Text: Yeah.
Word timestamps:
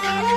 Yeah. 0.00 0.27